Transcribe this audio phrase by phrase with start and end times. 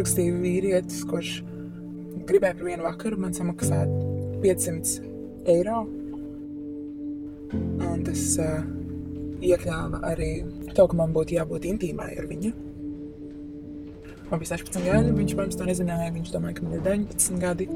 [0.00, 1.30] uzrakstīja vīrietis, kurš
[2.28, 3.90] gribēja par vienu vakaru man samaksāt
[4.40, 4.94] 500
[5.52, 5.82] eiro.
[7.52, 8.62] Un tas uh,
[9.44, 10.30] iekļāva arī
[10.72, 12.52] to, ka man būtu jābūt intīmai ar viņu.
[14.30, 16.14] Man bija 16 gadi, viņš, protams, to nezināja.
[16.14, 17.68] Viņš domāja, ka man ir 19 gadi.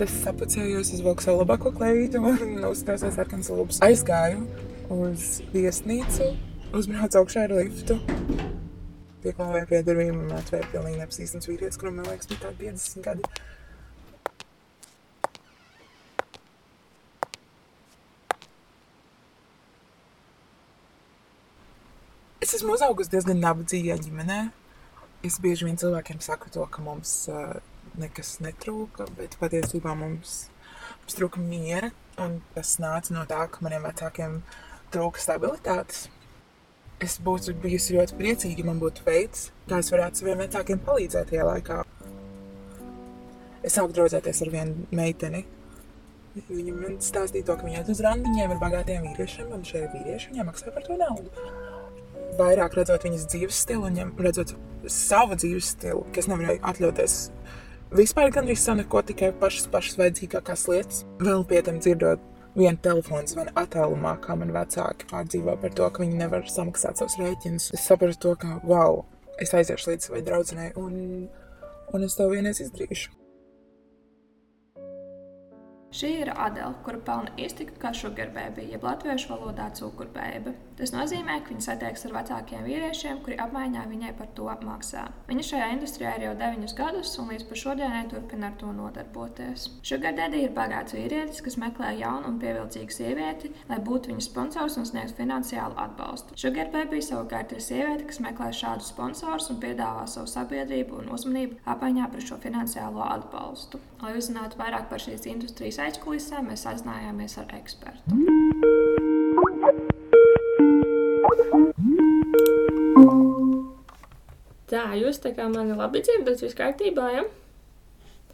[0.00, 3.82] Tas sapucējos, izvilku savu labāko kleitu un uzstāstos sarkanas lūpas.
[3.84, 4.46] Aizgāju
[4.94, 6.32] uz viesnīcu,
[6.72, 8.00] uzbraucu augšā ar liftu.
[9.22, 13.22] Pieklāvēju pie durvīm un atvēru pilnīgi nepazīstams vīrietis, kuram, man liekas, bija tādi 50 gadi.
[22.42, 24.40] Es esmu uzaugusi diezgan nabadzīgā ģimenē.
[25.22, 27.60] Es bieži vien cilvēkiem saku to, ka mums uh,
[28.02, 30.48] nekas netrūka, bet patiesībā mums,
[31.04, 31.92] mums trūka miera.
[32.20, 34.40] Un tas nāca no tā, ka maniem vecākiem
[34.90, 36.08] trūka stabilitātes.
[37.02, 41.32] Es būtu bijusi ļoti priecīga, ja man būtu veids, kā es varētu saviem vecākiem palīdzēt
[41.32, 41.80] tajā laikā.
[43.66, 45.42] Es sāku draudzēties ar vienu meiteni.
[46.48, 50.32] Viņa man stāstīja to, ka viņa iet uz randiņiem ar bagātiem vīriešiem, un šie vīrieši
[50.32, 51.50] viņai maksā par to naudu.
[52.38, 54.54] Vairāk redzot viņas dzīves stilu, un redzot
[54.88, 57.18] savu dzīves stilu, kas nevarēja atļauties
[57.96, 61.02] vispār gandrīz savu neko, tikai pašas, pašas vajadzīgākās lietas.
[61.20, 62.22] Vēl pie tam dzirdot
[62.56, 67.18] vienu telefonu zvanu attālumā, kā man vecāki pārdzīvo par to, ka viņi nevar samaksāt savus
[67.20, 67.70] rēķinus.
[67.76, 69.02] Es sapratu to, ka, wow,
[69.40, 71.26] es aiziešu līdz savai draudzenei, un,
[71.92, 73.21] un es to vienreiz izdarīšu.
[75.92, 80.54] Šī ir Adela, kura pelna iztiku kā sugarbaby, jeb latviešu valodā cukurbēbe.
[80.78, 85.02] Tas nozīmē, ka viņa satiekas ar vecākiem vīriešiem, kuri apmaiņā viņai par to maksā.
[85.28, 89.66] Viņa šajā industrijā ir jau 9 gadus un līdz šodienai turpina ar to nodarboties.
[89.84, 94.88] Sugardēdi ir bagāts vīrietis, kas meklē jaunu un pievilcīgu sievieti, lai būtu viņas sponsors un
[94.88, 96.38] sniegtu finansiālu atbalstu.
[96.40, 102.08] Sugarbaby savukārt ir sieviete, kas meklē šādu sponsorus un piedāvā savu sabiedrību un uzmanību apmaiņā
[102.16, 103.82] par šo finansiālo atbalstu.
[104.02, 108.18] Lai uzzinātu vairāk par šīs industrijas aizkulisē mēs aizinājāmies ar ekspertu.
[114.72, 117.24] Tā, jūs tā kā mani labi dzirdat, viss kārtībā, ja?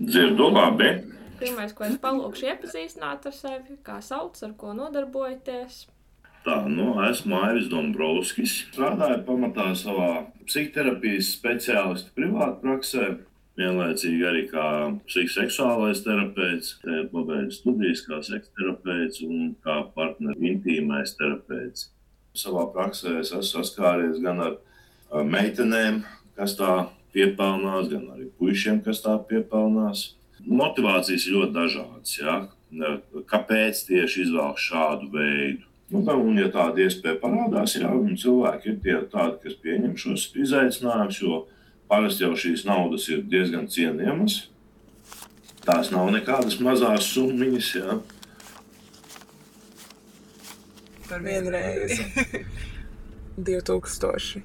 [0.00, 0.92] Dzirdu labi.
[1.42, 5.82] Pirmais, ko es palūkšu iepazīstināt ar sevi, kā sauc, ar ko nodarbojaties.
[6.42, 8.54] Tā, nu, esmu Aivis Dombrovskis.
[8.72, 10.08] Strādāju pamatā savā
[10.48, 13.10] psihoterapijas speciālistu privātpraksē
[13.58, 14.66] vienlaicīgi arī kā
[15.12, 16.76] seksuālais terapeits,
[17.12, 21.90] pabeidzu studijas kā seksterapeits un kā partneru intīmais terapeits.
[22.38, 26.00] Savā praksē es esmu saskāries gan ar meitenēm,
[26.38, 30.12] kas tā piepelnās, gan arī puišiem, kas tā piepelnās.
[30.42, 32.14] Motivācijas ir ļoti dažādas.
[32.18, 32.38] Ja?
[33.28, 35.68] Kāpēc tieši izvēlas šādu veidu?
[35.92, 37.90] Nu, un, ja tāda iespēja parādās, jā,
[38.22, 41.18] cilvēki ir tie tādi, kas pieņem šos izaicinājumus,
[41.92, 44.46] Parasti jau šīs naudas ir diezgan cienījamas.
[45.60, 47.68] Tās nav nekādas mazas summas.
[47.76, 47.98] Ja.
[51.10, 52.06] Par vienu reizi
[53.50, 54.40] 2000.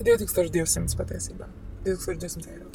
[0.00, 1.52] 2200 patiesībā.
[1.84, 2.72] 2200 eiro.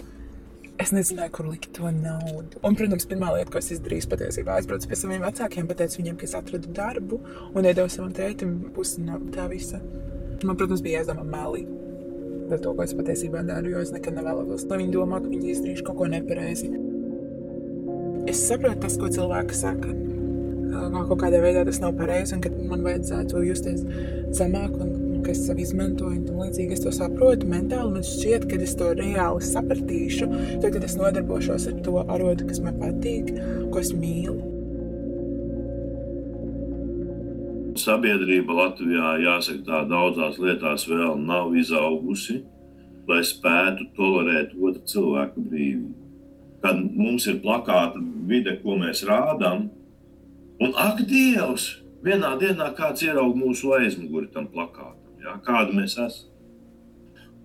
[0.84, 2.62] Es nezināju, kur likt to naudu.
[2.62, 6.30] Un, protams, pirmā lieta, ko es izdarīju, patiesībā aizbraucu pie saviem vecākiem, pateicu viņiem, ka
[6.30, 9.82] es atradu darbu un iedevu savam tētim pusi no tā visa.
[10.44, 11.66] Man, protams, bija jāizdomā melī
[12.54, 15.54] par to, ko es patiesībā daru, jo es nekad nevēlos, lai viņi domā, ka viņi
[15.56, 16.70] izdarījuši kaut ko nepareizi.
[18.30, 19.96] Es saprotu tas, ko cilvēki saka.
[20.94, 23.82] Kaut kādā veidā tas nav pareizi, un ka man vajadzētu justies
[24.38, 27.98] zemāk, un ka es sev izmantoju, un līdzīgi es to saprotu mentāli.
[27.98, 30.30] Man šķiet, ka es to reāli sapratīšu,
[30.62, 33.34] tad, kad es nodarbošos ar to arodu, kas man patīk,
[33.74, 34.53] ko es mīlu.
[37.80, 42.44] Sabiedrība Latvijā, jāsaka, tā daudzās lietās vēl nav izaugusi,
[43.10, 45.94] lai spētu tolerēt otru cilvēku brīvību.
[46.64, 49.66] Kad mums ir plakāta vide, ko mēs rādām,
[50.64, 51.66] un ak, Dievs,
[52.06, 56.30] vienā dienā kāds ieraudzīja mūsu aizmuguri tam plakātam, jā, kāda mēs esam.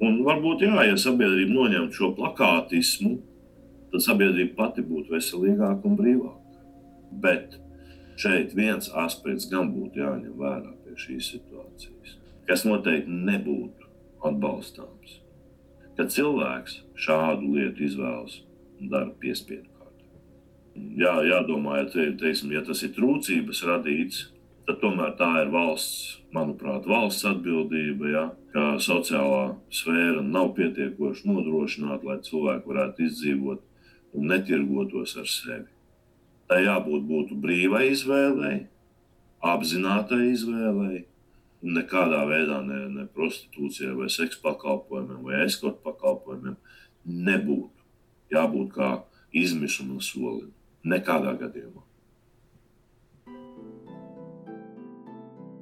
[0.04, 3.16] Un varbūt, jā, ja sabiedrība noņemtu šo plakātismu,
[3.90, 6.60] tad sabiedrība pati būtu veselīgāka un brīvāka.
[7.24, 7.56] Bet
[8.18, 12.16] šeit viens aspekts gan būtu jāņem vērā pie šīs situācijas,
[12.48, 13.88] kas noteikti nebūtu
[14.28, 15.20] atbalstāms.
[15.98, 18.40] Kad cilvēks šādu lietu izvēlas
[18.78, 20.10] un dara piespiedu kārtā.
[20.98, 24.26] Jā, jādomā, ja, te, teiksim, ja tas ir trūcības radīts,
[24.68, 32.04] tad tomēr tā ir valsts, manuprāt, valsts atbildība, ja, ka sociālā sfēra nav pietiekoši nodrošināta,
[32.06, 33.66] lai cilvēki varētu izdzīvot
[34.18, 35.77] un netirgotos ar sevi.
[36.48, 38.58] Tai jābūt būtu brīvai izvēlei,
[39.44, 41.02] apzinātai izvēlei,
[41.62, 46.56] nekādā veidā ne, ne prostitūcijai, vai seksa pakalpojumiem, vai eskorta pakalpojumiem.
[47.08, 47.78] nebūtu
[48.32, 48.88] jābūt kā
[49.32, 50.52] izmisuma solim.
[50.84, 51.84] Nekādā gadījumā.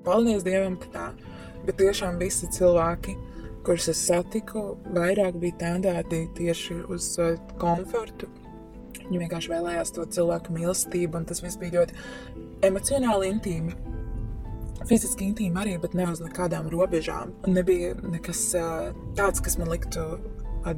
[0.06, 1.06] Paldies Dievam, ka tā.
[1.66, 3.16] Bet tiešām visi cilvēki,
[3.66, 8.30] kurus es satiku, vairāk bija tendēti tieši uz uh, komfortu.
[9.04, 11.98] Viņi vienkārši vēlējās to cilvēku mīlestību, un tas viss bija ļoti
[12.66, 13.76] emocionāli intīmi.
[14.86, 17.32] Fiziski intīmi arī, bet ne uz nekādām robežām.
[17.46, 18.48] Un nebija nekas
[19.18, 20.04] tāds, kas man liktu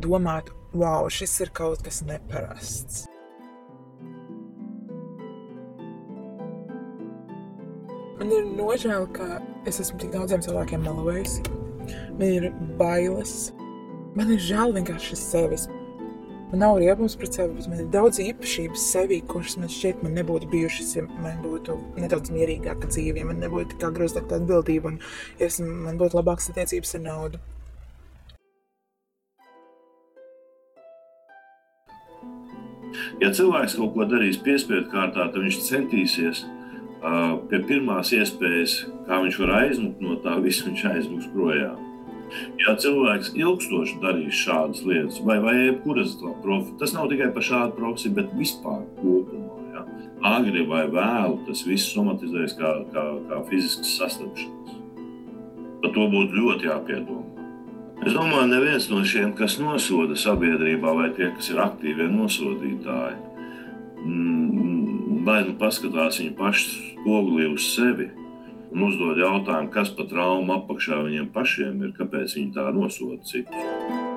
[0.00, 3.06] domāt, wow, šis ir kaut kas neparasts.
[8.18, 9.38] Man ir nožēl, ka
[9.68, 11.44] es esmu tik daudziem cilvēkiem melojusi.
[12.18, 12.48] Man ir
[12.80, 13.52] bailes.
[14.18, 15.68] Man ir žēl vienkārši sevis.
[16.48, 20.14] Man nav riebums pret sevi, bet man ir daudz īpašības sevī, kuras man šķiet, man
[20.16, 24.94] nebūtu bijušas, ja man būtu nedaudz mierīgāka dzīve, ja man nebūtu tā kā grozāka atbildība
[24.94, 24.96] un
[25.36, 27.40] ja es, man būtu labākas attiecības ar naudu.
[33.20, 36.46] Ja cilvēks kaut ko darīs piespiedu kārtā, tad viņš centīsies
[37.52, 41.87] pie pirmās iespējas, kā viņš var aizmukt no tā visa, viņš aizmuks projām.
[42.62, 47.76] Ja cilvēks ilgstoši darīs šādas lietas, vai, vai jebkuras profesijas, tas nav tikai par šādu
[47.78, 49.62] profesiju, bet vispār kopumā.
[49.74, 49.84] Ja?
[50.36, 54.76] Agri vai vēlu tas viss somatizēs kā, kā, kā fiziskas saslimšanas.
[55.82, 57.24] Par to būtu ļoti jāpiedomā.
[58.06, 63.16] Es domāju, ka neviens no šiem, kas nosoda sabiedrībā, vai tie, kas ir aktīvie nosodītāji,
[64.04, 68.06] mm, lai nu paskatās viņu pašu spogulī uz sevi
[68.72, 74.07] un uzdod jautājumu, kas pa traumu apakšā viņiem pašiem ir, kāpēc viņi tā nosoda citus.